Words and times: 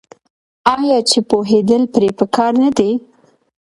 آیا 0.73 0.97
چې 1.09 1.19
پوهیدل 1.29 1.83
پرې 1.93 2.09
پکار 2.19 2.53
نه 2.63 2.69
دي؟ 2.77 2.91